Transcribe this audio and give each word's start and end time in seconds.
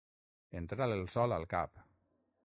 Entrar 0.61 0.87
el 0.95 1.03
sol 1.15 1.35
al 1.37 1.45
cap. 1.53 1.83